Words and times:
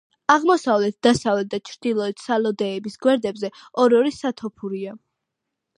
აღმოსავლეთ, 0.35 0.95
დასავლეთ 1.07 1.51
და 1.51 1.59
ჩრდილოეთ 1.69 2.23
სალოდეების 2.25 2.99
გვერდებზე 3.07 3.53
ორ-ორი 3.85 4.17
სათოფურია. 4.21 4.99